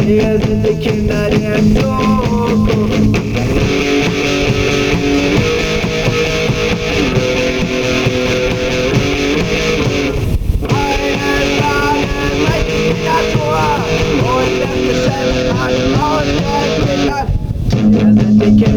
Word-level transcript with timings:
Fíjate 0.00 0.78
que. 0.78 1.00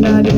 I'm 0.00 0.24
not 0.24 0.37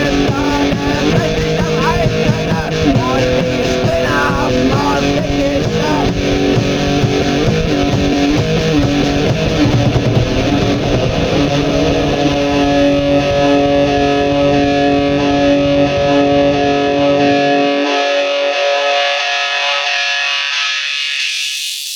Amen. 0.00 0.49